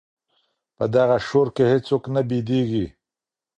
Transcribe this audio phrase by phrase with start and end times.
[0.75, 2.85] په دغه شور کي هیڅوک نه بېدېږي.